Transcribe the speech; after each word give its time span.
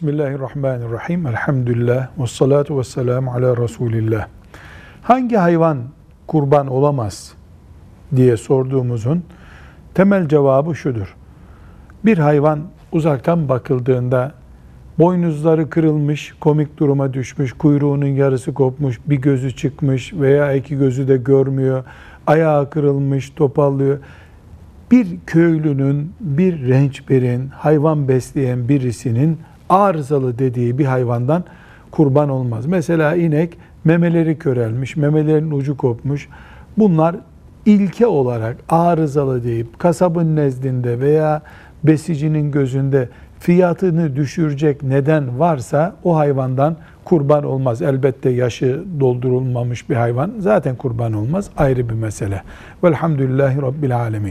Bismillahirrahmanirrahim. 0.00 1.26
Elhamdülillah. 1.26 2.08
Ve 2.18 2.26
salatu 2.26 2.78
ve 2.78 2.84
selamu 2.84 3.30
ala 3.30 3.56
Resulillah. 3.56 4.26
Hangi 5.02 5.36
hayvan 5.36 5.78
kurban 6.26 6.66
olamaz 6.66 7.32
diye 8.16 8.36
sorduğumuzun 8.36 9.24
temel 9.94 10.28
cevabı 10.28 10.74
şudur. 10.74 11.16
Bir 12.04 12.18
hayvan 12.18 12.60
uzaktan 12.92 13.48
bakıldığında 13.48 14.32
boynuzları 14.98 15.70
kırılmış, 15.70 16.34
komik 16.40 16.78
duruma 16.78 17.14
düşmüş, 17.14 17.52
kuyruğunun 17.52 18.06
yarısı 18.06 18.54
kopmuş, 18.54 19.00
bir 19.06 19.16
gözü 19.16 19.56
çıkmış 19.56 20.14
veya 20.14 20.52
iki 20.52 20.78
gözü 20.78 21.08
de 21.08 21.16
görmüyor, 21.16 21.84
ayağı 22.26 22.70
kırılmış, 22.70 23.30
topallıyor. 23.30 23.98
Bir 24.90 25.06
köylünün, 25.26 26.12
bir 26.20 26.68
rençberin, 26.68 27.48
hayvan 27.48 28.08
besleyen 28.08 28.68
birisinin 28.68 29.38
arızalı 29.70 30.38
dediği 30.38 30.78
bir 30.78 30.84
hayvandan 30.84 31.44
kurban 31.90 32.28
olmaz. 32.28 32.66
Mesela 32.66 33.16
inek 33.16 33.58
memeleri 33.84 34.38
körelmiş, 34.38 34.96
memelerin 34.96 35.50
ucu 35.50 35.76
kopmuş. 35.76 36.28
Bunlar 36.78 37.16
ilke 37.66 38.06
olarak 38.06 38.56
arızalı 38.68 39.44
deyip 39.44 39.78
kasabın 39.78 40.36
nezdinde 40.36 41.00
veya 41.00 41.42
besicinin 41.84 42.50
gözünde 42.50 43.08
fiyatını 43.38 44.16
düşürecek 44.16 44.82
neden 44.82 45.38
varsa 45.38 45.96
o 46.04 46.16
hayvandan 46.16 46.76
kurban 47.04 47.44
olmaz. 47.44 47.82
Elbette 47.82 48.30
yaşı 48.30 48.84
doldurulmamış 49.00 49.90
bir 49.90 49.96
hayvan 49.96 50.32
zaten 50.38 50.76
kurban 50.76 51.12
olmaz. 51.12 51.50
Ayrı 51.56 51.88
bir 51.88 51.94
mesele. 51.94 52.42
Velhamdülillahi 52.84 53.62
Rabbil 53.62 53.96
Alemin. 53.96 54.28